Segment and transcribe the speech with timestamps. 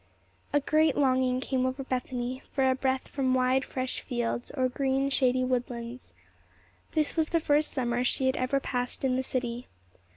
[0.51, 5.11] A great longing came over Bethany for a breath from wide, fresh fields, or green,
[5.11, 6.15] shady woodlands.
[6.93, 9.67] This was the first summer she had ever passed in the city.